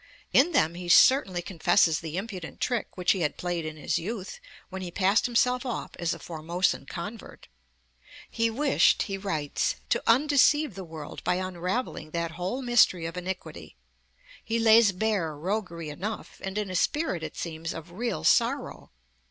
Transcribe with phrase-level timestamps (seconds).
[0.33, 4.39] In them he certainly confesses the impudent trick which he had played in his youth,
[4.69, 7.47] when he passed himself off as a Formosan convert.
[8.27, 13.59] He wished, he writes, 'to undeceive the world by unravelling that whole mystery of iniquity'
[13.59, 13.67] (p.
[13.67, 13.75] 5).
[14.43, 18.89] He lays bare roguery enough, and in a spirit, it seems, of real sorrow.